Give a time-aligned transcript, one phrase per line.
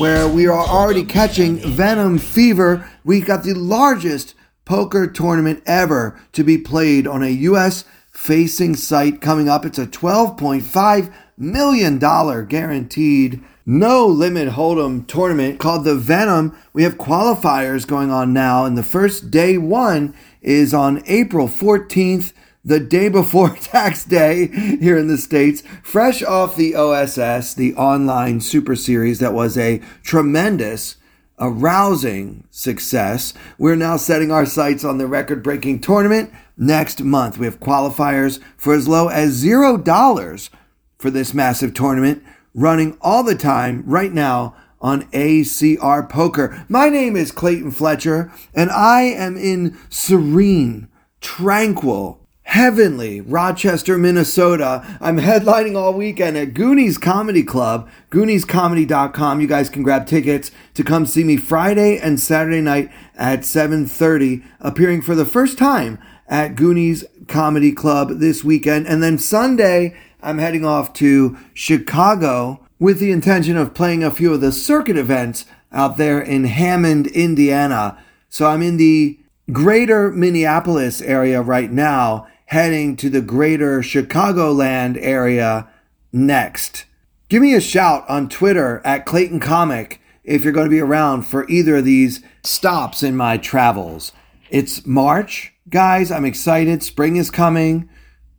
[0.00, 2.90] where we are already catching Venom Fever.
[3.04, 4.34] We got the largest
[4.64, 7.84] poker tournament ever to be played on a U.S.
[8.10, 9.66] facing site coming up.
[9.66, 16.56] It's a $12.5 million guaranteed no limit hold'em tournament called the Venom.
[16.72, 22.32] We have qualifiers going on now, and the first day one is on April 14th,
[22.64, 28.40] the day before tax day here in the States, fresh off the OSS, the online
[28.40, 30.96] super series that was a tremendous
[31.38, 33.32] arousing success.
[33.58, 37.38] We're now setting our sights on the record breaking tournament next month.
[37.38, 40.50] We have qualifiers for as low as zero dollars
[40.98, 42.22] for this massive tournament
[42.54, 46.64] running all the time right now on ACR Poker.
[46.68, 50.88] My name is Clayton Fletcher and I am in serene,
[51.20, 52.19] tranquil,
[52.50, 54.84] heavenly Rochester, Minnesota.
[55.00, 59.40] I'm headlining all weekend at Goonies Comedy Club, gooniescomedy.com.
[59.40, 64.42] You guys can grab tickets to come see me Friday and Saturday night at 7:30,
[64.60, 68.88] appearing for the first time at Goonies Comedy Club this weekend.
[68.88, 74.34] And then Sunday, I'm heading off to Chicago with the intention of playing a few
[74.34, 77.96] of the circuit events out there in Hammond, Indiana.
[78.28, 79.20] So I'm in the
[79.52, 85.68] greater Minneapolis area right now heading to the greater Chicagoland area
[86.12, 86.84] next.
[87.28, 91.22] Give me a shout on Twitter at Clayton Comic if you're going to be around
[91.22, 94.10] for either of these stops in my travels.
[94.50, 96.10] It's March, guys.
[96.10, 96.82] I'm excited.
[96.82, 97.88] Spring is coming.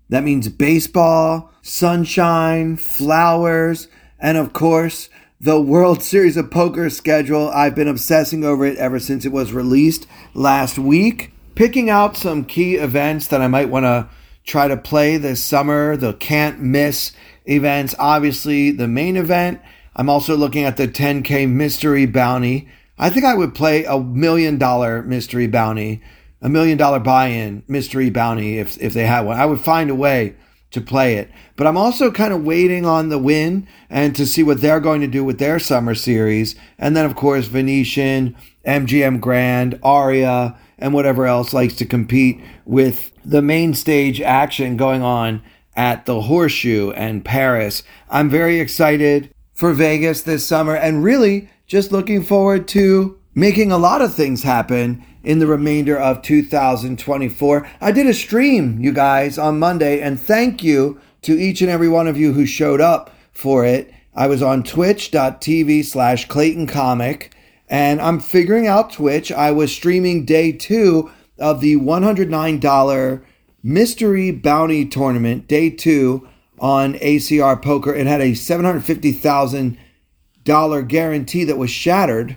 [0.10, 3.88] That means baseball, sunshine, flowers,
[4.20, 5.08] and of course,
[5.40, 7.50] the World Series of Poker schedule.
[7.50, 12.46] I've been obsessing over it ever since it was released last week picking out some
[12.46, 14.10] key events that I might want to
[14.44, 17.12] try to play this summer, the can't miss
[17.46, 17.96] events.
[18.00, 19.62] Obviously, the main event.
[19.96, 22.70] I'm also looking at the 10K mystery bounty.
[22.98, 26.02] I think I would play a million dollar mystery bounty,
[26.42, 29.38] a million dollar buy in mystery bounty if, if they had one.
[29.38, 30.36] I would find a way
[30.72, 31.30] to play it.
[31.58, 35.02] But I'm also kind of waiting on the Wynn and to see what they're going
[35.02, 36.56] to do with their summer series.
[36.80, 38.36] And then, of course, Venetian,
[38.66, 45.02] MGM Grand, Aria, and whatever else likes to compete with the main stage action going
[45.02, 45.42] on
[45.76, 47.84] at the Horseshoe and Paris.
[48.10, 53.78] I'm very excited for Vegas this summer and really just looking forward to making a
[53.78, 57.70] lot of things happen in the remainder of 2024.
[57.80, 61.88] I did a stream, you guys, on Monday, and thank you to each and every
[61.88, 63.94] one of you who showed up for it.
[64.14, 67.31] I was on twitch.tv slash Clayton Comic
[67.72, 69.32] and I'm figuring out Twitch.
[69.32, 71.10] I was streaming day two
[71.40, 73.24] of the $109
[73.64, 76.28] mystery bounty tournament, day two
[76.60, 77.96] on ACR Poker.
[77.96, 82.36] It had a $750,000 guarantee that was shattered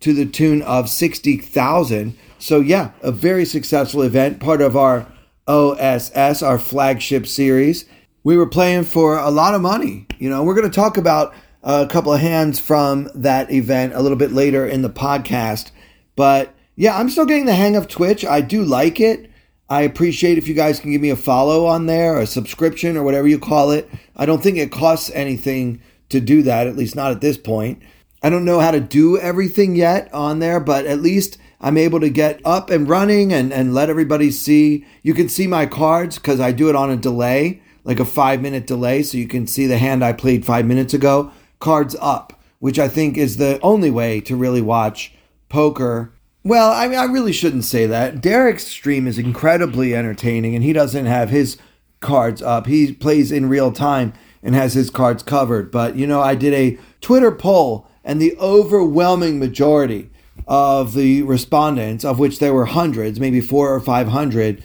[0.00, 2.18] to the tune of 60,000.
[2.40, 5.06] So yeah, a very successful event, part of our
[5.46, 7.84] OSS, our flagship series.
[8.24, 10.08] We were playing for a lot of money.
[10.18, 11.32] You know, we're going to talk about
[11.64, 15.70] a couple of hands from that event a little bit later in the podcast.
[16.14, 18.24] But yeah, I'm still getting the hang of Twitch.
[18.24, 19.30] I do like it.
[19.70, 23.02] I appreciate if you guys can give me a follow on there, a subscription, or
[23.02, 23.88] whatever you call it.
[24.14, 25.80] I don't think it costs anything
[26.10, 27.82] to do that, at least not at this point.
[28.22, 32.00] I don't know how to do everything yet on there, but at least I'm able
[32.00, 34.84] to get up and running and, and let everybody see.
[35.02, 38.42] You can see my cards because I do it on a delay, like a five
[38.42, 41.32] minute delay, so you can see the hand I played five minutes ago
[41.64, 45.14] cards up, which I think is the only way to really watch
[45.48, 46.12] poker.
[46.42, 48.20] Well, I mean, I really shouldn't say that.
[48.20, 51.56] Derek's stream is incredibly entertaining, and he doesn't have his
[52.00, 52.66] cards up.
[52.66, 54.12] He plays in real time
[54.42, 55.70] and has his cards covered.
[55.70, 60.10] But, you know, I did a Twitter poll, and the overwhelming majority
[60.46, 64.62] of the respondents, of which there were hundreds, maybe four or 500,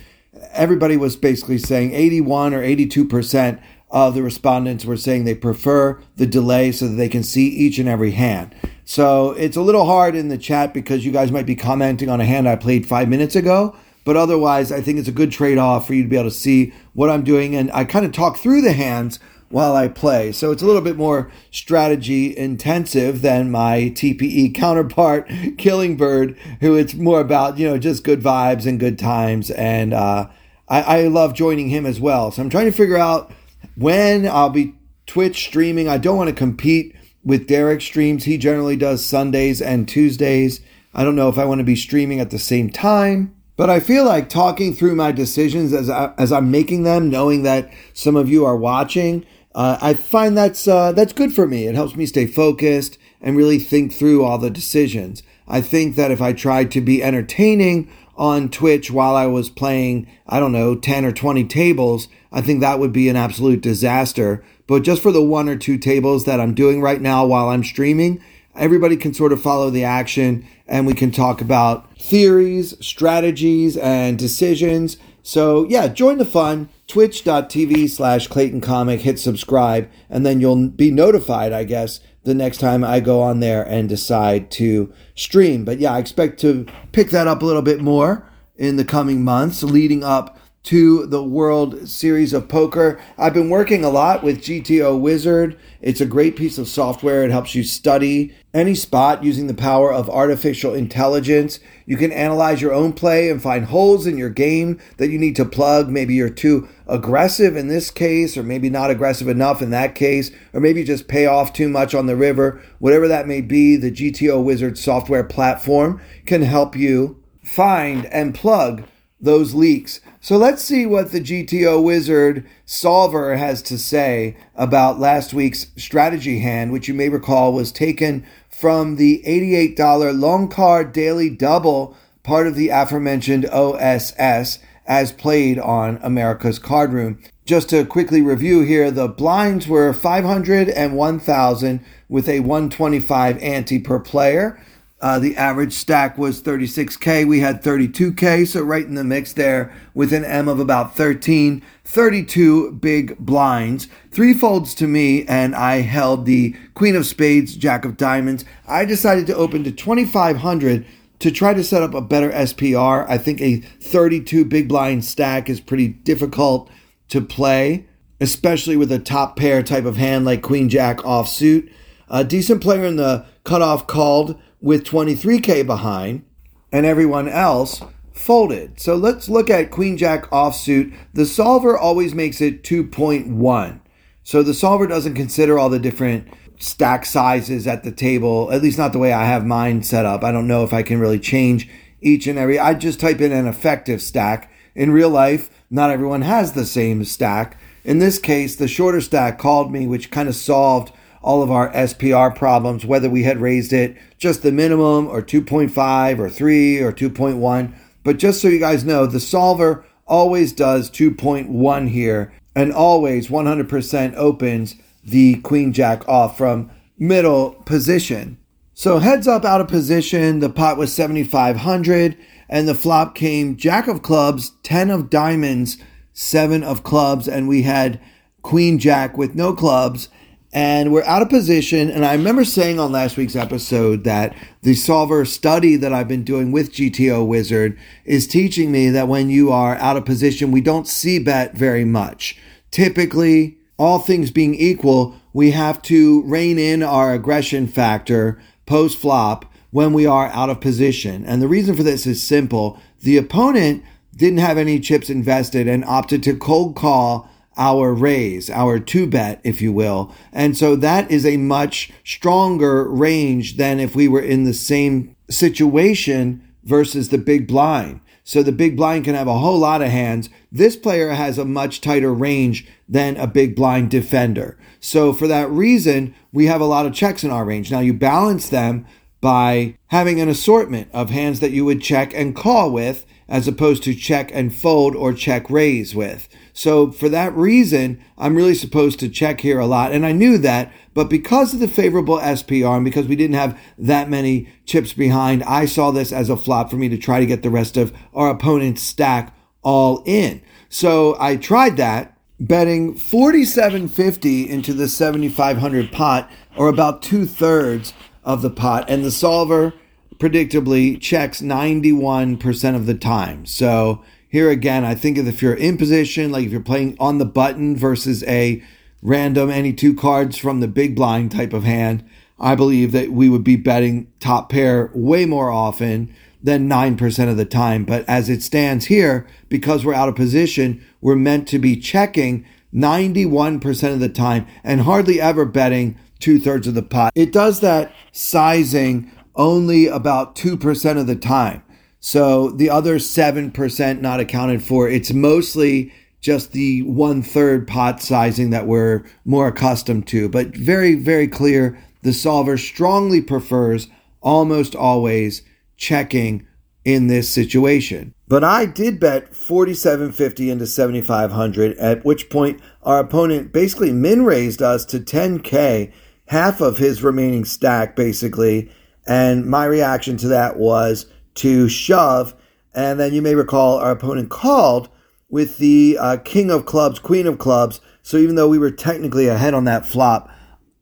[0.51, 6.27] everybody was basically saying 81 or 82% of the respondents were saying they prefer the
[6.27, 8.55] delay so that they can see each and every hand.
[8.85, 12.21] So it's a little hard in the chat because you guys might be commenting on
[12.21, 13.75] a hand I played five minutes ago.
[14.05, 16.35] But otherwise, I think it's a good trade off for you to be able to
[16.35, 17.55] see what I'm doing.
[17.55, 19.19] And I kind of talk through the hands
[19.49, 20.31] while I play.
[20.31, 26.75] So it's a little bit more strategy intensive than my TPE counterpart, Killing Bird, who
[26.75, 29.51] it's more about, you know, just good vibes and good times.
[29.51, 30.29] And uh,
[30.67, 32.31] I, I love joining him as well.
[32.31, 33.31] So I'm trying to figure out
[33.79, 35.87] when I'll be Twitch streaming.
[35.87, 38.25] I don't want to compete with Derek streams.
[38.25, 40.61] He generally does Sundays and Tuesdays.
[40.93, 43.35] I don't know if I want to be streaming at the same time.
[43.55, 47.43] But I feel like talking through my decisions as I, as I'm making them, knowing
[47.43, 51.67] that some of you are watching, uh, I find that's uh, that's good for me.
[51.67, 55.23] It helps me stay focused and really think through all the decisions.
[55.45, 60.05] I think that if I tried to be entertaining on Twitch while I was playing,
[60.27, 64.43] I don't know, 10 or 20 tables, I think that would be an absolute disaster.
[64.67, 67.63] But just for the one or two tables that I'm doing right now while I'm
[67.63, 68.21] streaming,
[68.55, 74.19] everybody can sort of follow the action and we can talk about theories, strategies, and
[74.19, 74.97] decisions.
[75.23, 76.69] So, yeah, join the fun.
[76.87, 79.01] Twitch.tv slash Clayton Comic.
[79.01, 83.39] Hit subscribe, and then you'll be notified, I guess, the next time I go on
[83.39, 85.65] there and decide to stream.
[85.65, 89.23] But yeah, I expect to pick that up a little bit more in the coming
[89.23, 93.01] months leading up to the World Series of Poker.
[93.17, 95.57] I've been working a lot with GTO Wizard.
[95.81, 97.23] It's a great piece of software.
[97.23, 101.59] It helps you study any spot using the power of artificial intelligence.
[101.85, 105.35] You can analyze your own play and find holes in your game that you need
[105.37, 105.89] to plug.
[105.89, 110.29] Maybe you're too aggressive in this case, or maybe not aggressive enough in that case,
[110.53, 112.61] or maybe you just pay off too much on the river.
[112.79, 118.83] Whatever that may be, the GTO Wizard software platform can help you find and plug
[119.21, 119.99] those leaks.
[120.21, 126.39] So let's see what the GTO Wizard solver has to say about last week's strategy
[126.39, 132.47] hand, which you may recall was taken from the $88 long card daily double, part
[132.47, 137.19] of the aforementioned OSS, as played on America's Card Room.
[137.45, 143.79] Just to quickly review here, the blinds were 500 and 1000 with a 125 ante
[143.79, 144.61] per player.
[145.01, 147.25] Uh, the average stack was 36K.
[147.25, 151.61] We had 32K, so right in the mix there with an M of about 13.
[151.85, 157.85] 32 big blinds, three folds to me, and I held the Queen of Spades, Jack
[157.85, 158.45] of Diamonds.
[158.67, 160.85] I decided to open to 2,500
[161.19, 163.05] to try to set up a better SPR.
[163.09, 166.69] I think a 32 big blind stack is pretty difficult
[167.07, 167.87] to play,
[168.21, 171.71] especially with a top pair type of hand like Queen Jack offsuit.
[172.09, 176.25] A decent player in the cutoff called with 23K behind,
[176.71, 177.81] and everyone else
[178.13, 178.79] folded.
[178.79, 180.95] So let's look at Queen Jack offsuit.
[181.13, 183.79] The solver always makes it 2.1.
[184.23, 186.27] So the solver doesn't consider all the different
[186.59, 190.23] stack sizes at the table, at least not the way I have mine set up.
[190.23, 191.69] I don't know if I can really change
[192.01, 192.59] each and every.
[192.59, 194.51] I just type in an effective stack.
[194.75, 197.57] In real life, not everyone has the same stack.
[197.83, 200.91] In this case, the shorter stack called me, which kind of solved
[201.21, 206.19] all of our SPR problems, whether we had raised it just the minimum or 2.5
[206.19, 207.73] or 3 or 2.1.
[208.03, 214.15] But just so you guys know, the solver always does 2.1 here and always 100%
[214.15, 218.37] opens the queen jack off from middle position.
[218.73, 222.17] So heads up out of position, the pot was 7500
[222.47, 225.77] and the flop came jack of clubs, 10 of diamonds,
[226.13, 227.99] 7 of clubs and we had
[228.41, 230.09] queen jack with no clubs
[230.51, 231.89] and we're out of position.
[231.89, 236.23] And I remember saying on last week's episode that the solver study that I've been
[236.23, 240.61] doing with GTO Wizard is teaching me that when you are out of position, we
[240.61, 242.37] don't C bet very much.
[242.71, 249.45] Typically, all things being equal, we have to rein in our aggression factor post flop
[249.71, 251.23] when we are out of position.
[251.25, 252.79] And the reason for this is simple.
[253.01, 253.83] The opponent
[254.15, 257.28] didn't have any chips invested and opted to cold call
[257.59, 260.15] our raise, our two bet, if you will.
[260.31, 265.15] And so that is a much stronger range than if we were in the same
[265.29, 267.99] situation versus the big blind.
[268.23, 270.29] So the big blind can have a whole lot of hands.
[270.51, 274.57] This player has a much tighter range than a big blind defender.
[274.79, 277.71] So for that reason, we have a lot of checks in our range.
[277.71, 278.85] Now you balance them
[279.19, 283.83] by having an assortment of hands that you would check and call with as opposed
[283.83, 286.29] to check and fold or check raise with.
[286.59, 289.93] So for that reason, I'm really supposed to check here a lot.
[289.93, 293.57] And I knew that, but because of the favorable SPR and because we didn't have
[293.77, 297.25] that many chips behind, I saw this as a flop for me to try to
[297.25, 300.41] get the rest of our opponent's stack all in.
[300.67, 307.93] So I tried that betting 4750 into the 7500 pot or about two thirds
[308.25, 309.73] of the pot and the solver
[310.17, 313.45] predictably checks 91% of the time.
[313.45, 317.25] So here again, I think if you're in position, like if you're playing on the
[317.25, 318.63] button versus a
[319.01, 322.07] random, any two cards from the big blind type of hand,
[322.39, 327.37] I believe that we would be betting top pair way more often than 9% of
[327.37, 327.85] the time.
[327.85, 332.45] But as it stands here, because we're out of position, we're meant to be checking
[332.73, 337.11] 91% of the time and hardly ever betting two thirds of the pot.
[337.15, 341.63] It does that sizing only about 2% of the time.
[341.99, 344.89] So the other 7% not accounted for.
[344.89, 350.29] It's mostly just the one third pot sizing that we're more accustomed to.
[350.29, 353.87] But very, very clear the solver strongly prefers
[354.21, 355.43] almost always
[355.77, 356.45] checking
[356.85, 358.13] in this situation.
[358.27, 364.61] But I did bet 4750 into 7500 at which point our opponent basically min raised
[364.61, 365.91] us to 10k,
[366.27, 368.71] half of his remaining stack basically,
[369.07, 371.07] and my reaction to that was
[371.39, 372.33] to shove
[372.73, 374.89] and then you may recall our opponent called
[375.29, 377.81] with the uh, king of clubs, queen of clubs.
[378.01, 380.29] So even though we were technically ahead on that flop,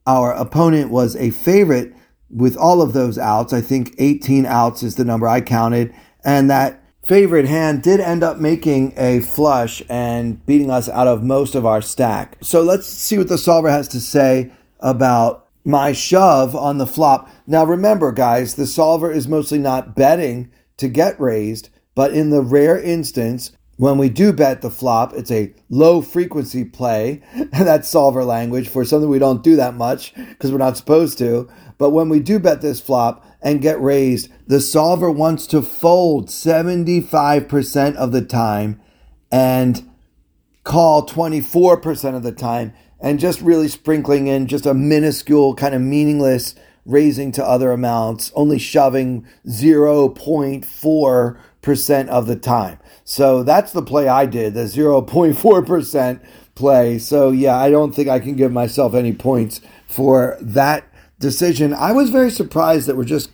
[0.06, 1.94] our opponent was a favorite
[2.30, 3.52] with all of those outs.
[3.52, 5.94] I think 18 outs is the number I counted.
[6.24, 11.22] And that favorite hand did end up making a flush and beating us out of
[11.22, 12.36] most of our stack.
[12.42, 17.28] So let's see what the solver has to say about my shove on the flop.
[17.46, 22.40] Now remember, guys, the solver is mostly not betting to get raised, but in the
[22.40, 27.22] rare instance when we do bet the flop, it's a low frequency play.
[27.52, 31.48] That's solver language for something we don't do that much because we're not supposed to.
[31.76, 36.28] But when we do bet this flop and get raised, the solver wants to fold
[36.28, 38.80] 75% of the time
[39.30, 39.88] and
[40.64, 45.80] call 24% of the time and just really sprinkling in just a minuscule kind of
[45.80, 52.78] meaningless raising to other amounts, only shoving 0.4% of the time.
[53.04, 56.20] So that's the play I did, the 0.4%
[56.54, 56.98] play.
[56.98, 60.84] So yeah, I don't think I can give myself any points for that
[61.18, 61.74] decision.
[61.74, 63.30] I was very surprised that we're just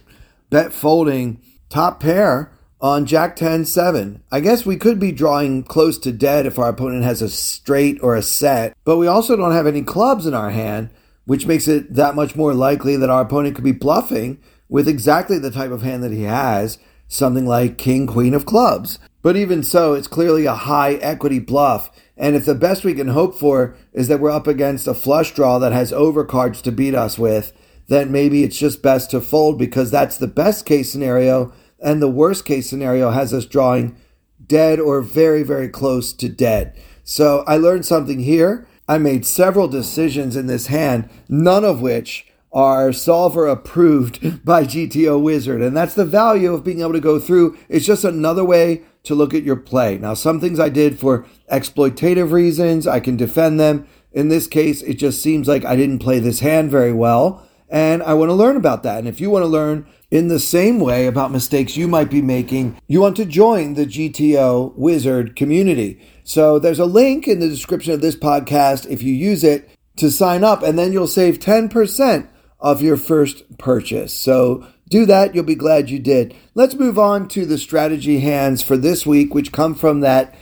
[0.51, 2.51] bet folding top pair
[2.81, 4.23] on Jack 10 7.
[4.31, 7.99] I guess we could be drawing close to dead if our opponent has a straight
[8.03, 10.91] or a set, but we also don't have any clubs in our hand,
[11.25, 14.39] which makes it that much more likely that our opponent could be bluffing
[14.69, 16.79] with exactly the type of hand that he has,
[17.09, 18.99] something like King Queen of Clubs.
[19.23, 21.91] But even so, it's clearly a high equity bluff.
[22.17, 25.33] And if the best we can hope for is that we're up against a flush
[25.33, 27.53] draw that has overcards to beat us with,
[27.89, 31.53] then maybe it's just best to fold because that's the best case scenario.
[31.85, 33.97] And the worst case scenario has us drawing
[34.45, 36.77] dead or very, very close to dead.
[37.05, 38.67] So I learned something here.
[38.89, 45.21] I made several decisions in this hand, none of which are solver approved by GTO
[45.23, 45.61] Wizard.
[45.61, 47.59] And that's the value of being able to go through.
[47.69, 49.99] It's just another way to look at your play.
[49.99, 53.87] Now, some things I did for exploitative reasons, I can defend them.
[54.13, 58.03] In this case, it just seems like I didn't play this hand very well, and
[58.03, 58.99] I want to learn about that.
[58.99, 62.23] And if you want to learn in the same way about mistakes you might be
[62.23, 66.01] making, you want to join the GTO Wizard community.
[66.23, 70.13] So there's a link in the description of this podcast if you use it to
[70.13, 72.29] sign up, and then you'll save 10%
[72.61, 74.13] of your first purchase.
[74.13, 75.35] So do that.
[75.35, 76.33] You'll be glad you did.
[76.55, 80.33] Let's move on to the strategy hands for this week, which come from that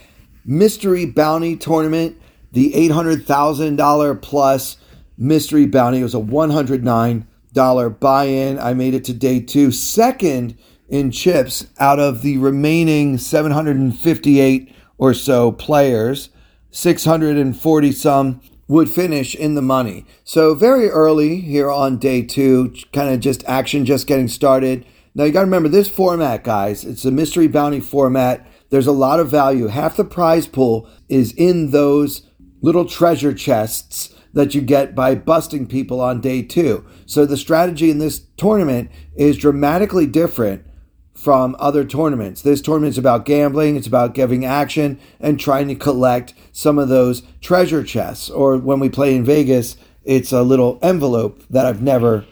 [0.45, 2.21] mystery bounty tournament,
[2.53, 4.77] the $800,000 plus
[5.17, 6.01] mystery bounty.
[6.01, 8.59] It was a $109 buy in.
[8.59, 10.57] I made it to day two, second
[10.89, 16.29] in chips out of the remaining 758 or so players,
[16.71, 20.07] 640 some would finish in the money.
[20.25, 24.87] So very early here on day two, kind of just action just getting started.
[25.15, 26.85] Now you got to remember this format, guys.
[26.85, 28.47] It's a mystery bounty format.
[28.71, 29.67] There's a lot of value.
[29.67, 32.23] Half the prize pool is in those
[32.63, 36.85] little treasure chests that you get by busting people on day two.
[37.07, 40.67] So the strategy in this tournament is dramatically different
[41.15, 42.43] from other tournaments.
[42.43, 46.89] This tournament is about gambling, it's about giving action and trying to collect some of
[46.89, 48.31] those treasure chests.
[48.31, 52.25] Or when we play in Vegas, it's a little envelope that I've never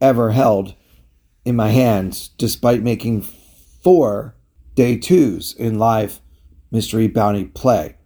[0.00, 0.74] ever held
[1.44, 3.22] in my hands, despite making
[3.82, 4.34] four
[4.74, 6.20] day twos in live
[6.70, 7.96] mystery bounty play.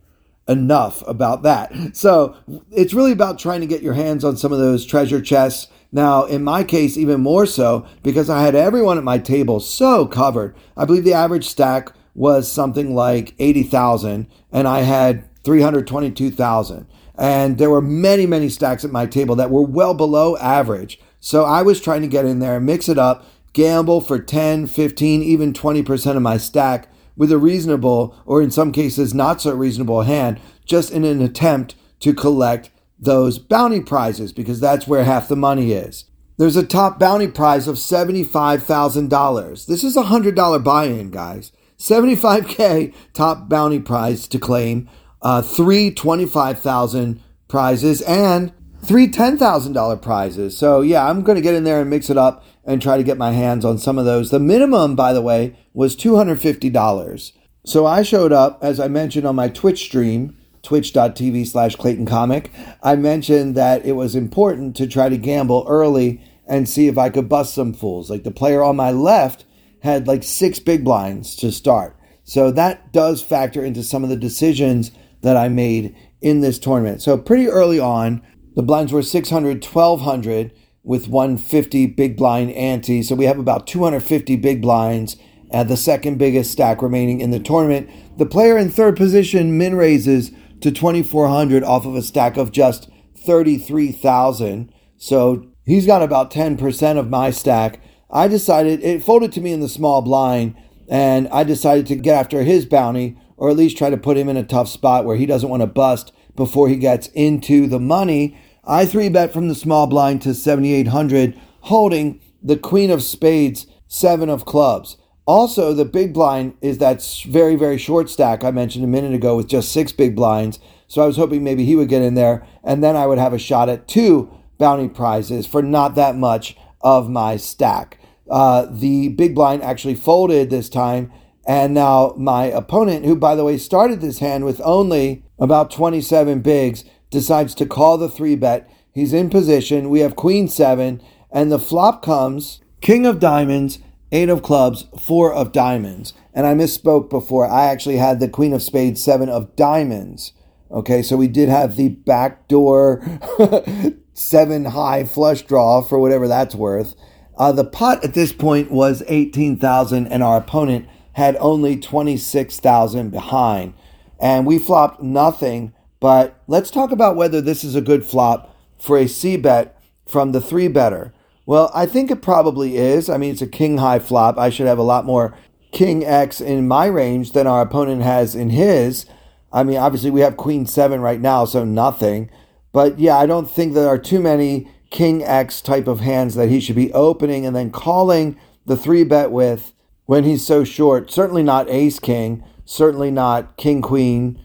[0.49, 1.97] Enough about that.
[1.97, 2.37] So
[2.71, 6.25] it's really about trying to get your hands on some of those treasure chests now,
[6.25, 10.55] in my case, even more so because I had everyone at my table so covered.
[10.77, 16.87] I believe the average stack was something like 80,000 and I had 322,000.
[17.19, 21.01] And there were many, many stacks at my table that were well below average.
[21.19, 25.23] So I was trying to get in there mix it up, gamble for 10, 15,
[25.23, 30.03] even 20% of my stack with a reasonable, or in some cases not so reasonable
[30.03, 35.37] hand, just in an attempt to collect those bounty prizes because that's where half the
[35.37, 36.05] money is.
[36.39, 39.67] There's a top bounty prize of $75,000.
[39.67, 41.53] This is a $100 buy in, guys.
[41.79, 44.89] 75K top bounty prize to claim,
[45.23, 50.57] uh, three 25,000 prizes, and three $10,000 prizes.
[50.57, 53.05] So, yeah, I'm going to get in there and mix it up and try to
[53.05, 54.31] get my hands on some of those.
[54.31, 57.33] The minimum, by the way, was $250.
[57.65, 62.51] So I showed up, as I mentioned on my Twitch stream, twitch.tv slash Clayton Comic.
[62.83, 67.09] I mentioned that it was important to try to gamble early and see if I
[67.09, 68.11] could bust some fools.
[68.11, 69.45] Like the player on my left
[69.83, 71.97] had like six big blinds to start.
[72.25, 74.91] So that does factor into some of the decisions
[75.23, 77.01] that I made in this tournament.
[77.03, 78.23] So pretty early on,
[78.57, 80.53] the blinds were 600, 1200
[80.87, 83.03] with 150 big blind ante.
[83.03, 85.17] So we have about 250 big blinds
[85.51, 87.91] at the second biggest stack remaining in the tournament.
[88.19, 92.89] The player in third position min raises to 2400 off of a stack of just
[93.17, 94.73] 33,000.
[94.97, 97.83] So he's got about 10% of my stack.
[98.09, 100.55] I decided it folded to me in the small blind
[100.89, 104.29] and I decided to get after his bounty or at least try to put him
[104.29, 107.81] in a tough spot where he doesn't want to bust before he gets into the
[107.81, 108.39] money.
[108.67, 114.29] I three bet from the small blind to 7,800, holding the queen of spades, seven
[114.29, 114.97] of clubs.
[115.25, 119.37] Also, the big blind is that very, very short stack I mentioned a minute ago
[119.37, 120.59] with just six big blinds.
[120.89, 123.33] So I was hoping maybe he would get in there, and then I would have
[123.33, 127.99] a shot at two bounty prizes for not that much of my stack.
[128.29, 131.13] Uh, the big blind actually folded this time,
[131.47, 136.41] and now my opponent, who by the way started this hand with only about 27
[136.41, 138.71] bigs, decides to call the three bet.
[138.93, 139.91] He's in position.
[139.91, 143.79] We have queen seven, and the flop comes king of diamonds,
[144.13, 146.13] eight of clubs, four of diamonds.
[146.33, 147.47] And I misspoke before.
[147.47, 150.33] I actually had the queen of spades, seven of diamonds.
[150.71, 153.05] Okay, so we did have the backdoor
[154.15, 156.95] seven high flush draw for whatever that's worth.
[157.37, 163.75] Uh, the pot at this point was 18,000 and our opponent had only 26,000 behind.
[164.19, 168.99] And we flopped nothing but let's talk about whether this is a good flop for
[168.99, 171.13] a C bet from the three better.
[171.47, 173.09] Well, I think it probably is.
[173.09, 174.39] I mean, it's a king high flop.
[174.39, 175.37] I should have a lot more
[175.73, 179.07] king X in my range than our opponent has in his.
[179.53, 182.31] I mean, obviously, we have queen seven right now, so nothing.
[182.73, 186.49] But yeah, I don't think there are too many king X type of hands that
[186.49, 189.73] he should be opening and then calling the three bet with
[190.05, 191.11] when he's so short.
[191.11, 194.43] Certainly not ace king, certainly not king queen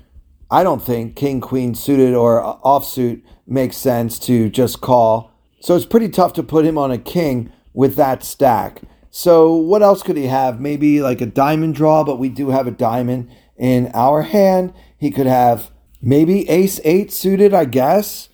[0.51, 5.31] I don't think king queen suited or offsuit makes sense to just call.
[5.61, 8.81] So it's pretty tough to put him on a king with that stack.
[9.11, 10.59] So what else could he have?
[10.59, 14.73] Maybe like a diamond draw, but we do have a diamond in our hand.
[14.97, 18.27] He could have maybe ace eight suited, I guess.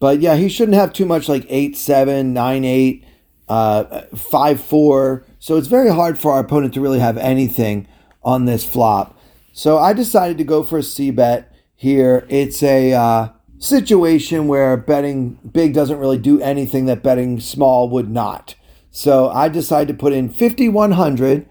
[0.00, 3.06] But yeah, he shouldn't have too much like eight seven, nine eight,
[3.48, 5.24] uh, five four.
[5.38, 7.88] So it's very hard for our opponent to really have anything
[8.22, 9.18] on this flop.
[9.52, 11.53] So I decided to go for a C bet
[11.84, 12.26] here.
[12.30, 18.10] It's a uh, situation where betting big doesn't really do anything that betting small would
[18.10, 18.54] not.
[18.90, 21.46] So I decided to put in 5100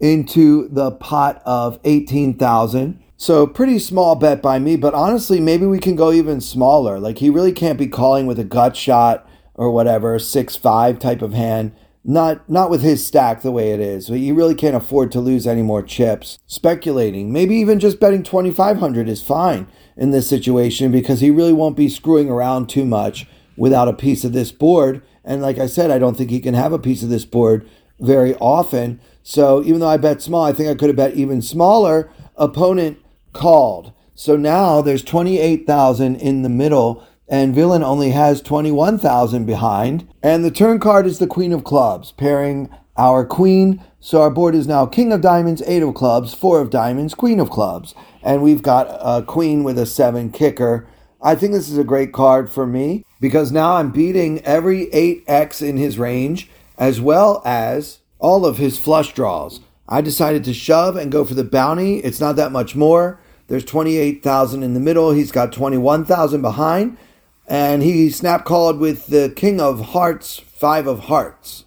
[0.00, 3.00] into the pot of 18,000.
[3.16, 6.98] So pretty small bet by me, but honestly, maybe we can go even smaller.
[6.98, 11.32] Like he really can't be calling with a gut shot or whatever, 6-5 type of
[11.32, 11.72] hand.
[12.08, 14.08] Not not with his stack the way it is.
[14.08, 16.38] You really can't afford to lose any more chips.
[16.46, 19.66] Speculating, maybe even just betting 2500 is fine
[19.96, 24.22] in this situation because he really won't be screwing around too much without a piece
[24.22, 25.02] of this board.
[25.24, 27.68] And like I said, I don't think he can have a piece of this board
[27.98, 29.00] very often.
[29.24, 32.08] So even though I bet small, I think I could have bet even smaller.
[32.36, 32.98] Opponent
[33.32, 33.92] called.
[34.14, 40.08] So now there's 28,000 in the middle and villain only has 21,000 behind.
[40.22, 43.82] And the turn card is the Queen of Clubs, pairing our Queen.
[44.00, 47.40] So our board is now King of Diamonds, Eight of Clubs, Four of Diamonds, Queen
[47.40, 47.94] of Clubs.
[48.22, 50.86] And we've got a Queen with a seven kicker.
[51.20, 55.66] I think this is a great card for me because now I'm beating every 8x
[55.66, 59.60] in his range as well as all of his flush draws.
[59.88, 61.98] I decided to shove and go for the bounty.
[61.98, 63.20] It's not that much more.
[63.48, 65.12] There's 28,000 in the middle.
[65.12, 66.98] He's got 21,000 behind
[67.46, 71.64] and he snap called with the King of Hearts, Five of Hearts.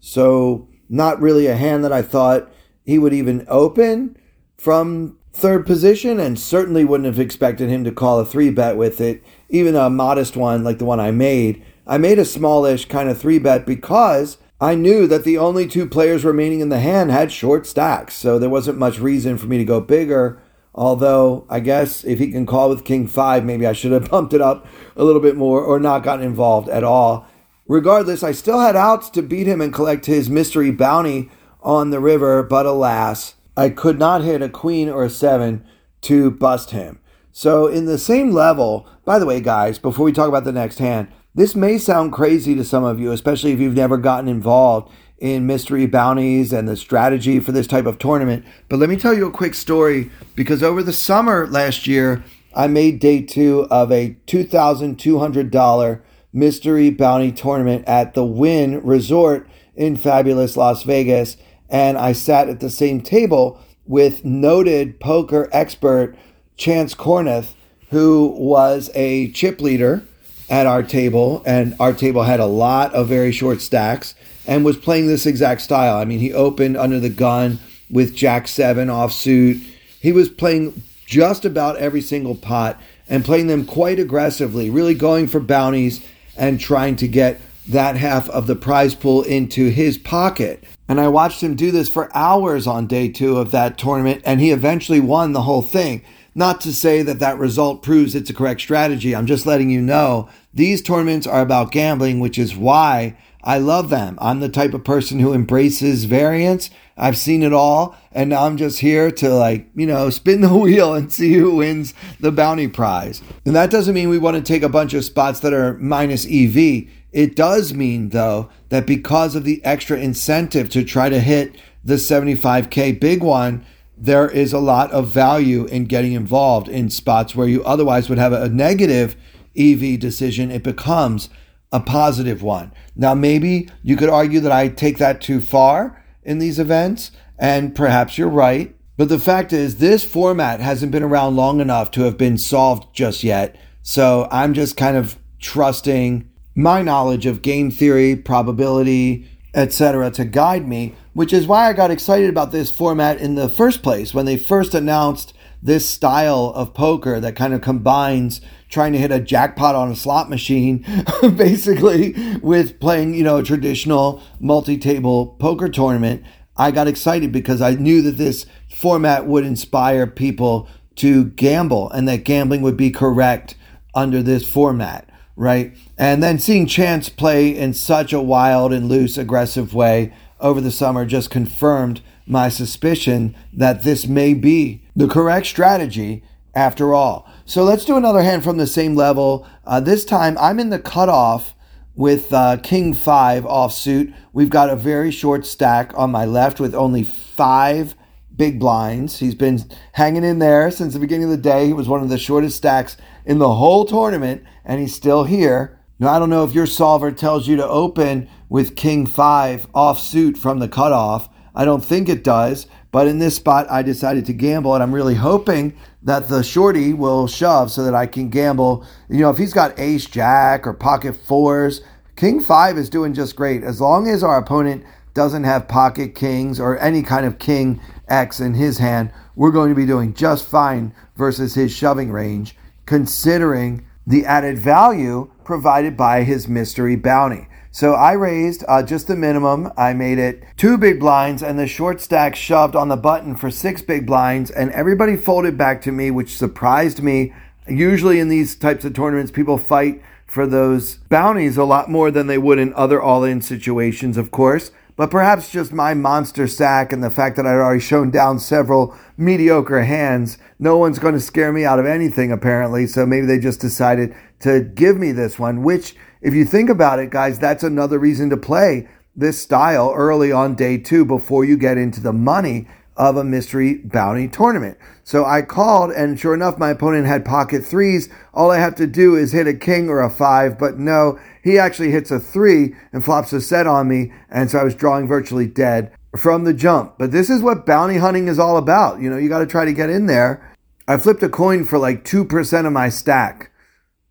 [0.00, 2.50] So, not really a hand that I thought
[2.84, 4.16] he would even open
[4.56, 9.00] from third position, and certainly wouldn't have expected him to call a three bet with
[9.00, 11.64] it, even a modest one like the one I made.
[11.86, 15.86] I made a smallish kind of three bet because I knew that the only two
[15.86, 19.58] players remaining in the hand had short stacks, so there wasn't much reason for me
[19.58, 20.40] to go bigger
[20.74, 24.34] Although I guess if he can call with King 5, maybe I should have bumped
[24.34, 27.26] it up a little bit more or not gotten involved at all.
[27.66, 31.30] Regardless, I still had outs to beat him and collect his mystery bounty
[31.62, 35.64] on the river, but alas, I could not hit a queen or a seven
[36.02, 37.00] to bust him.
[37.30, 40.78] So, in the same level, by the way, guys, before we talk about the next
[40.78, 44.92] hand, this may sound crazy to some of you, especially if you've never gotten involved
[45.20, 48.44] in mystery bounties and the strategy for this type of tournament.
[48.68, 52.66] But let me tell you a quick story because over the summer last year, I
[52.66, 56.00] made day two of a $2,200
[56.32, 61.36] mystery bounty tournament at the Wynn Resort in fabulous Las Vegas.
[61.68, 66.16] And I sat at the same table with noted poker expert
[66.56, 67.54] Chance Kornuth,
[67.90, 70.02] who was a chip leader
[70.48, 74.14] at our table, and our table had a lot of very short stacks
[74.50, 75.96] and was playing this exact style.
[75.96, 79.64] I mean, he opened under the gun with Jack 7 offsuit.
[80.00, 85.28] He was playing just about every single pot and playing them quite aggressively, really going
[85.28, 86.04] for bounties
[86.36, 90.64] and trying to get that half of the prize pool into his pocket.
[90.88, 94.40] And I watched him do this for hours on day two of that tournament, and
[94.40, 96.02] he eventually won the whole thing.
[96.34, 99.14] Not to say that that result proves it's a correct strategy.
[99.14, 103.88] I'm just letting you know these tournaments are about gambling, which is why I love
[103.88, 104.18] them.
[104.20, 106.70] I'm the type of person who embraces variance.
[106.96, 110.54] I've seen it all, and now I'm just here to like, you know, spin the
[110.54, 113.22] wheel and see who wins the bounty prize.
[113.46, 116.26] And that doesn't mean we want to take a bunch of spots that are minus
[116.26, 116.88] EV.
[117.12, 121.94] It does mean, though, that because of the extra incentive to try to hit the
[121.94, 123.64] 75K big one,
[123.96, 128.18] there is a lot of value in getting involved in spots where you otherwise would
[128.18, 129.16] have a negative
[129.56, 130.50] EV decision.
[130.50, 131.28] It becomes
[131.72, 132.72] a positive one.
[132.96, 137.74] Now, maybe you could argue that I take that too far in these events, and
[137.74, 138.74] perhaps you're right.
[138.96, 142.94] But the fact is, this format hasn't been around long enough to have been solved
[142.94, 143.56] just yet.
[143.82, 150.68] So I'm just kind of trusting my knowledge of game theory, probability, etc., to guide
[150.68, 154.26] me, which is why I got excited about this format in the first place when
[154.26, 159.20] they first announced this style of poker that kind of combines trying to hit a
[159.20, 160.84] jackpot on a slot machine,
[161.36, 166.22] basically, with playing, you know, a traditional multi table poker tournament.
[166.56, 172.06] I got excited because I knew that this format would inspire people to gamble and
[172.08, 173.54] that gambling would be correct
[173.94, 175.74] under this format right?
[175.96, 180.70] And then seeing Chance play in such a wild and loose, aggressive way over the
[180.70, 186.22] summer just confirmed my suspicion that this may be the correct strategy
[186.54, 187.30] after all.
[187.44, 189.46] So let's do another hand from the same level.
[189.64, 191.54] Uh, this time I'm in the cutoff
[191.94, 194.14] with uh, King 5 offsuit.
[194.32, 197.94] We've got a very short stack on my left with only five
[198.34, 199.18] big blinds.
[199.18, 199.62] He's been
[199.92, 201.66] hanging in there since the beginning of the day.
[201.66, 205.78] He was one of the shortest stacks in the whole tournament, and he's still here.
[205.98, 210.38] Now, I don't know if your solver tells you to open with King 5 offsuit
[210.38, 211.28] from the cutoff.
[211.60, 214.94] I don't think it does, but in this spot, I decided to gamble, and I'm
[214.94, 218.86] really hoping that the shorty will shove so that I can gamble.
[219.10, 221.82] You know, if he's got ace jack or pocket fours,
[222.16, 223.62] King 5 is doing just great.
[223.62, 228.40] As long as our opponent doesn't have pocket kings or any kind of king X
[228.40, 233.84] in his hand, we're going to be doing just fine versus his shoving range considering
[234.06, 237.48] the added value provided by his mystery bounty.
[237.72, 239.72] So I raised uh, just the minimum.
[239.76, 243.50] I made it two big blinds, and the short stack shoved on the button for
[243.50, 247.32] six big blinds, and everybody folded back to me, which surprised me.
[247.68, 252.26] Usually in these types of tournaments, people fight for those bounties a lot more than
[252.26, 256.92] they would in other all in situations, of course but perhaps just my monster sack
[256.92, 261.20] and the fact that I'd already shown down several mediocre hands, no one's going to
[261.20, 262.86] scare me out of anything apparently.
[262.86, 266.98] So maybe they just decided to give me this one, which if you think about
[266.98, 271.56] it, guys, that's another reason to play this style early on day two before you
[271.56, 274.76] get into the money of a mystery bounty tournament.
[275.02, 278.10] So I called, and sure enough, my opponent had pocket threes.
[278.34, 281.58] All I have to do is hit a king or a five, but no, he
[281.58, 285.06] actually hits a three and flops a set on me, and so I was drawing
[285.06, 286.96] virtually dead from the jump.
[286.98, 289.00] But this is what bounty hunting is all about.
[289.00, 290.54] You know, you got to try to get in there.
[290.86, 293.52] I flipped a coin for like 2% of my stack,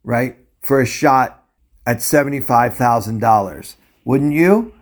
[0.03, 0.37] right?
[0.61, 1.43] For a shot
[1.85, 3.75] at $75,000.
[4.05, 4.73] Wouldn't you?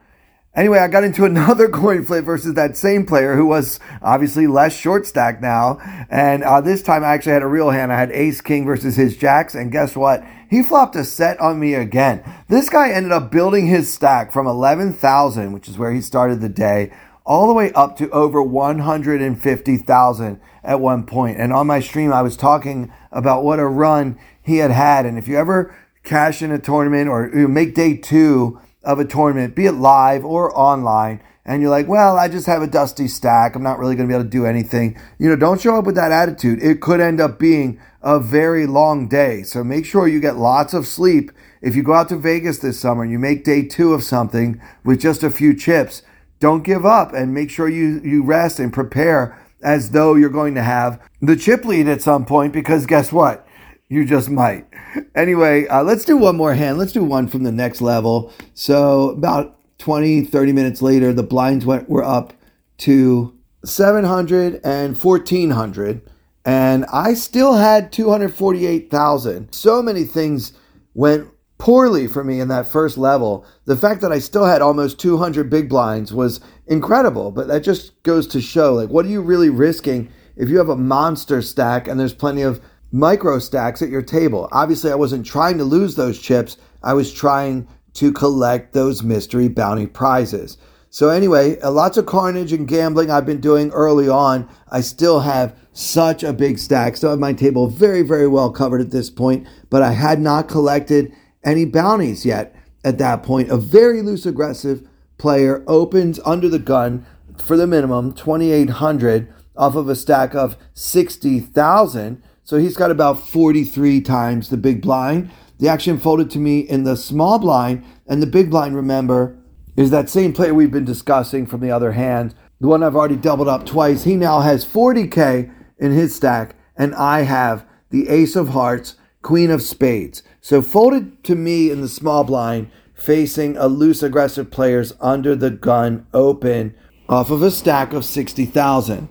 [0.58, 4.76] Anyway, I got into another coin flip versus that same player who was obviously less
[4.76, 5.78] short stack now.
[6.10, 7.93] And uh, this time I actually had a real hand.
[7.93, 9.54] I had ace king versus his jacks.
[9.54, 10.24] And guess what?
[10.50, 12.24] He flopped a set on me again.
[12.48, 16.50] This guy ended up building his stack from 11,000, which is where he started the
[16.50, 16.91] day,
[17.24, 21.38] all the way up to over 150,000 at one point.
[21.38, 25.06] And on my stream, I was talking about what a run he had had.
[25.06, 29.54] And if you ever cash in a tournament or make day two of a tournament,
[29.54, 33.54] be it live or online, and you're like, well, I just have a dusty stack.
[33.54, 34.97] I'm not really going to be able to do anything.
[35.19, 36.63] You know, don't show up with that attitude.
[36.63, 39.43] It could end up being a very long day.
[39.43, 41.32] So make sure you get lots of sleep.
[41.62, 44.62] If you go out to Vegas this summer and you make day two of something
[44.86, 46.02] with just a few chips,
[46.39, 50.56] don't give up and make sure you, you rest and prepare as though you're going
[50.56, 53.46] to have the chip lead at some point because guess what?
[53.89, 54.67] You just might.
[55.15, 56.78] Anyway, uh, let's do one more hand.
[56.78, 58.32] Let's do one from the next level.
[58.54, 62.34] So about 20, 30 minutes later, the blinds went were up
[62.80, 66.02] to 700 and 1400
[66.45, 69.52] and I still had 248,000.
[69.52, 70.54] So many things
[70.93, 73.45] went poorly for me in that first level.
[73.65, 78.02] The fact that I still had almost 200 big blinds was incredible, but that just
[78.04, 81.88] goes to show like what are you really risking if you have a monster stack
[81.88, 84.47] and there's plenty of micro stacks at your table.
[84.52, 86.58] Obviously, I wasn't trying to lose those chips.
[86.84, 90.58] I was trying to collect those mystery bounty prizes.
[90.89, 94.50] So anyway, uh, lots of carnage and gambling I've been doing early on.
[94.71, 96.95] I still have such a big stack.
[96.95, 100.47] Still have my table very, very well covered at this point, but I had not
[100.47, 103.52] collected any bounties yet at that point.
[103.52, 107.06] A very loose aggressive player opens under the gun
[107.38, 112.23] for the minimum 2800 off of a stack of 60,000.
[112.47, 115.29] So he's got about 43 times the big blind.
[115.60, 119.38] The action folded to me in the small blind, and the big blind, remember,
[119.75, 122.33] is that same player we've been discussing from the other hand.
[122.62, 124.05] The one I've already doubled up twice.
[124.05, 129.51] He now has 40K in his stack, and I have the Ace of Hearts, Queen
[129.51, 130.23] of Spades.
[130.39, 135.49] So folded to me in the small blind, facing a loose aggressive players under the
[135.49, 136.75] gun open
[137.10, 139.10] off of a stack of 60,000.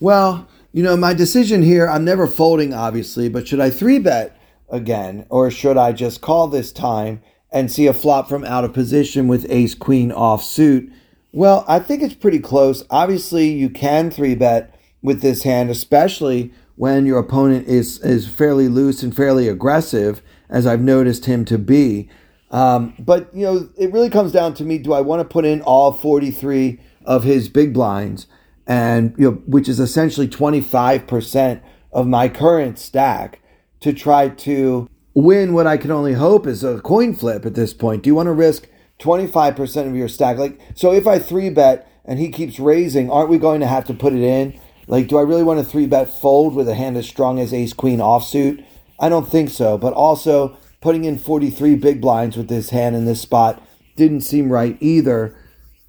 [0.00, 4.36] Well, you know, my decision here, I'm never folding, obviously, but should I three bet
[4.70, 8.72] again, or should I just call this time and see a flop from out of
[8.72, 10.90] position with ace queen off suit?
[11.30, 12.84] Well, I think it's pretty close.
[12.90, 18.68] Obviously, you can three bet with this hand, especially when your opponent is, is fairly
[18.68, 22.08] loose and fairly aggressive as I've noticed him to be.
[22.50, 25.44] Um, but you know, it really comes down to me: do I want to put
[25.44, 28.26] in all 43 of his big blinds,
[28.66, 33.40] and you know, which is essentially 25 percent of my current stack,
[33.80, 37.74] to try to win what I can only hope is a coin flip at this
[37.74, 38.02] point?
[38.02, 40.38] Do you want to risk 25 percent of your stack?
[40.38, 43.84] Like, so if I three bet and he keeps raising, aren't we going to have
[43.86, 44.58] to put it in?
[44.86, 47.52] Like, do I really want to three bet fold with a hand as strong as
[47.52, 48.64] Ace Queen offsuit?
[48.98, 49.78] I don't think so.
[49.78, 53.62] But also, putting in 43 big blinds with this hand in this spot
[53.96, 55.36] didn't seem right either.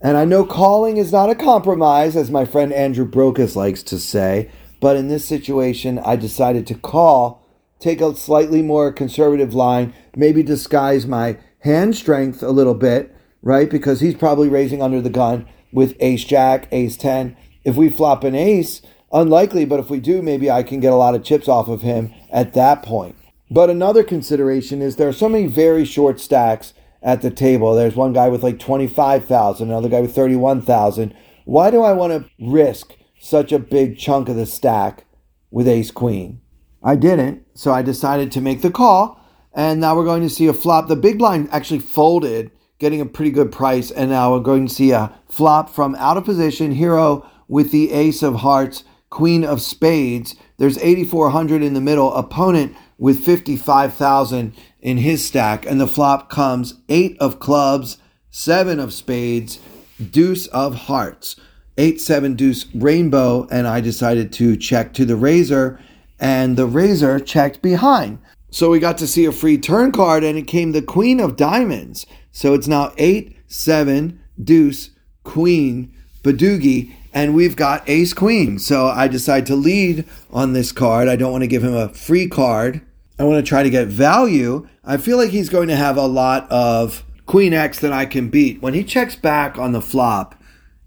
[0.03, 3.97] And I know calling is not a compromise, as my friend Andrew Brokos likes to
[3.97, 4.51] say.
[4.79, 7.47] But in this situation, I decided to call,
[7.79, 13.69] take a slightly more conservative line, maybe disguise my hand strength a little bit, right?
[13.69, 17.35] Because he's probably raising under the gun with ace jack, ace 10.
[17.63, 18.81] If we flop an ace,
[19.13, 21.83] Unlikely, but if we do, maybe I can get a lot of chips off of
[21.83, 23.15] him at that point.
[23.51, 27.75] But another consideration is there are so many very short stacks at the table.
[27.75, 31.13] There's one guy with like 25,000, another guy with 31,000.
[31.45, 35.05] Why do I want to risk such a big chunk of the stack
[35.51, 36.41] with ace queen?
[36.81, 39.19] I didn't, so I decided to make the call.
[39.53, 40.87] And now we're going to see a flop.
[40.87, 43.91] The big blind actually folded, getting a pretty good price.
[43.91, 47.91] And now we're going to see a flop from out of position, hero with the
[47.91, 50.35] ace of hearts Queen of Spades.
[50.57, 52.11] There's 8,400 in the middle.
[52.15, 55.65] Opponent with 55,000 in his stack.
[55.65, 57.97] And the flop comes eight of clubs,
[58.31, 59.59] seven of spades,
[60.01, 61.35] deuce of hearts.
[61.77, 63.45] Eight, seven, deuce, rainbow.
[63.51, 65.81] And I decided to check to the raiser.
[66.17, 68.19] And the raiser checked behind.
[68.51, 71.35] So we got to see a free turn card and it came the queen of
[71.35, 72.05] diamonds.
[72.31, 74.91] So it's now eight, seven, deuce,
[75.25, 78.57] queen, Badugi and we've got ace queen.
[78.59, 81.07] So I decide to lead on this card.
[81.07, 82.81] I don't want to give him a free card.
[83.19, 84.67] I want to try to get value.
[84.83, 88.29] I feel like he's going to have a lot of queen X that I can
[88.29, 88.61] beat.
[88.61, 90.35] When he checks back on the flop,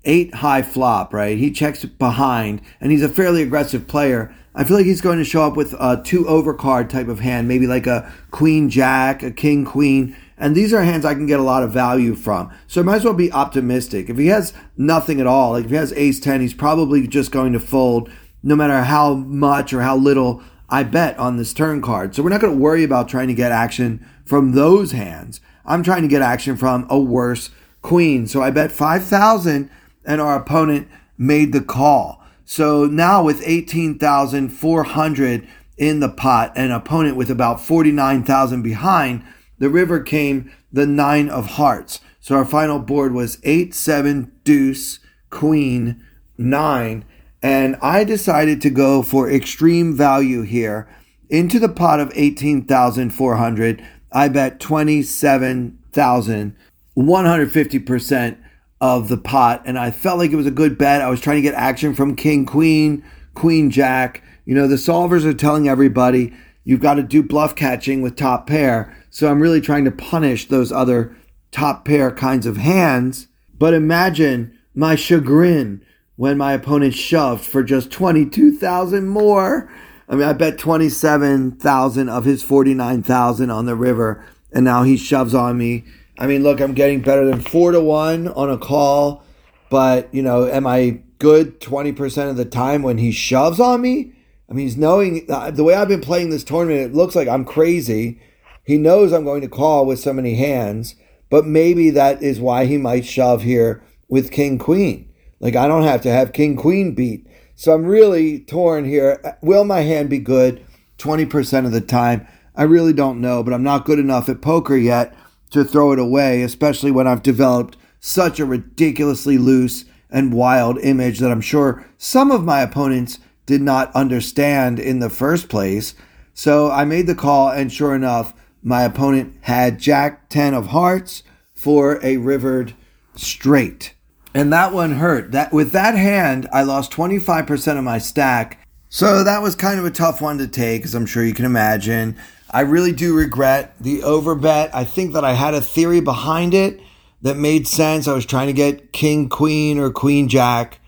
[0.05, 1.39] eight high flop, right?
[1.39, 4.35] He checks behind, and he's a fairly aggressive player.
[4.55, 7.47] I feel like he's going to show up with a two overcard type of hand,
[7.47, 11.41] maybe like a queen jack, a king queen and these are hands I can get
[11.41, 12.53] a lot of value from.
[12.67, 14.11] So I might as well be optimistic.
[14.11, 17.31] If he has nothing at all, like if he has ace 10, he's probably just
[17.31, 18.11] going to fold
[18.43, 22.15] no matter how much or how little I bet on this turn card.
[22.15, 25.41] So we're not going to worry about trying to get action from those hands.
[25.65, 27.51] I'm trying to get action from a worse
[27.83, 28.27] queen.
[28.27, 29.71] So I bet 5,000
[30.05, 32.23] and our opponent made the call.
[32.45, 39.25] So now with 18,400 in the pot and opponent with about 49,000 behind,
[39.59, 42.01] the river came the nine of hearts.
[42.21, 45.01] So our final board was eight, seven, deuce,
[45.31, 46.05] queen,
[46.37, 47.05] nine.
[47.43, 50.89] And I decided to go for extreme value here
[51.29, 53.87] into the pot of 18,400.
[54.13, 56.57] I bet 27,000,
[56.97, 58.39] 150%
[58.81, 59.63] of the pot.
[59.65, 61.03] And I felt like it was a good bet.
[61.03, 64.23] I was trying to get action from king, queen, queen, jack.
[64.45, 66.33] You know, the solvers are telling everybody
[66.65, 68.95] you've got to do bluff catching with top pair.
[69.11, 71.17] So I'm really trying to punish those other
[71.51, 73.29] top pair kinds of hands.
[73.59, 75.83] But imagine my chagrin
[76.17, 79.71] when my opponent shoved for just 22,000 more.
[80.09, 85.35] I mean, I bet 27,000 of his 49,000 on the river, and now he shoves
[85.35, 85.85] on me.
[86.19, 89.25] I mean, look, I'm getting better than four to one on a call,
[89.69, 94.13] but, you know, am I good 20% of the time when he shoves on me?
[94.49, 97.29] I mean, he's knowing uh, the way I've been playing this tournament, it looks like
[97.29, 98.21] I'm crazy.
[98.63, 100.95] He knows I'm going to call with so many hands,
[101.29, 105.13] but maybe that is why he might shove here with king queen.
[105.41, 107.27] Like, I don't have to have king queen beat.
[107.55, 109.39] So I'm really torn here.
[109.43, 110.65] Will my hand be good
[110.99, 112.27] 20% of the time?
[112.55, 115.15] I really don't know, but I'm not good enough at poker yet
[115.51, 121.19] to throw it away, especially when I've developed such a ridiculously loose and wild image
[121.19, 125.95] that I'm sure some of my opponents did not understand in the first place.
[126.35, 131.23] So I made the call, and sure enough, my opponent had Jack 10 of hearts
[131.55, 132.75] for a rivered
[133.15, 133.95] straight
[134.37, 135.33] and that one hurt.
[135.33, 138.59] That with that hand, I lost 25% of my stack.
[138.91, 141.47] So that was kind of a tough one to take, as I'm sure you can
[141.47, 142.17] imagine.
[142.51, 144.71] I really do regret the overbet.
[144.75, 146.81] I think that I had a theory behind it
[147.23, 148.07] that made sense.
[148.07, 150.81] I was trying to get king queen or queen jack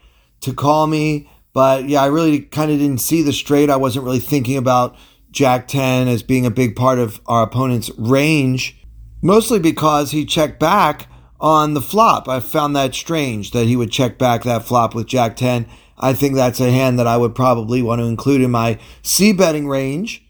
[0.43, 3.71] to call me, but yeah, I really kind of didn't see the straight.
[3.71, 4.95] I wasn't really thinking about
[5.31, 8.77] jack 10 as being a big part of our opponent's range,
[9.23, 11.09] mostly because he checked back
[11.41, 12.29] on the flop.
[12.29, 15.67] I found that strange that he would check back that flop with Jack 10.
[15.99, 19.33] I think that's a hand that I would probably want to include in my C
[19.33, 20.25] betting range.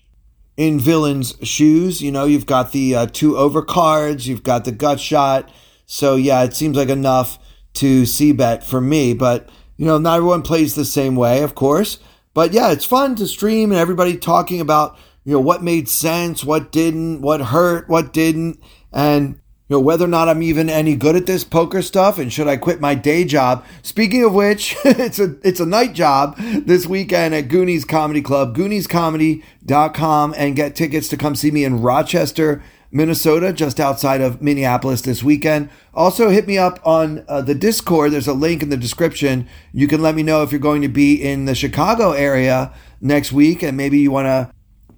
[0.57, 4.73] In villain's shoes, you know, you've got the uh, two over cards, you've got the
[4.73, 5.49] gut shot.
[5.87, 7.39] So, yeah, it seems like enough
[7.75, 9.15] to C bet for me.
[9.15, 11.99] But, you know, not everyone plays the same way, of course.
[12.35, 16.45] But yeah, it's fun to stream and everybody talking about, you know, what made sense,
[16.45, 18.61] what didn't, what hurt, what didn't.
[18.93, 22.33] And you know, whether or not I'm even any good at this poker stuff and
[22.33, 23.65] should I quit my day job.
[23.83, 28.57] Speaking of which, it's a it's a night job this weekend at Goonies Comedy Club,
[28.57, 35.03] gooniescomedy.com and get tickets to come see me in Rochester, Minnesota, just outside of Minneapolis
[35.03, 35.69] this weekend.
[35.93, 38.13] Also, hit me up on uh, the Discord.
[38.13, 39.47] There's a link in the description.
[39.75, 43.33] You can let me know if you're going to be in the Chicago area next
[43.33, 44.51] week and maybe you want to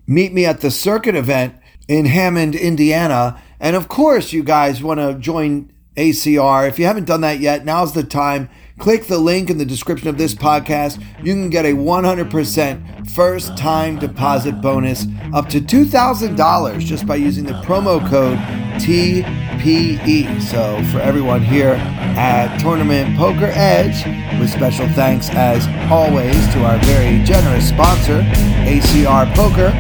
[0.07, 1.57] meet me at the circuit event
[1.89, 6.67] in Hammond, Indiana and of course, you guys want to join ACR.
[6.67, 8.49] If you haven't done that yet, now's the time.
[8.79, 11.05] Click the link in the description of this podcast.
[11.23, 17.45] You can get a 100% first time deposit bonus up to $2,000 just by using
[17.45, 18.39] the promo code
[18.81, 20.41] TPE.
[20.41, 21.75] So, for everyone here
[22.17, 24.07] at Tournament Poker Edge,
[24.41, 28.23] with special thanks as always to our very generous sponsor,
[28.65, 29.71] ACR Poker,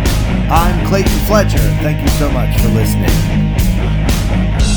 [0.53, 1.59] I'm Clayton Fletcher.
[1.81, 3.50] Thank you so much for listening.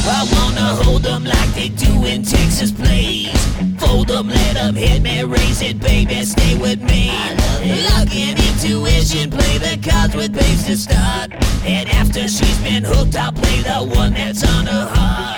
[0.06, 3.32] I wanna hold them like they do in Texas Plays.
[3.80, 7.08] Fold them, let them hit me, raise it, baby, stay with me.
[7.90, 11.32] Luck and intuition, play the cards with babes to start.
[11.66, 15.33] And after she's been hooked, I'll play the one that's on her heart.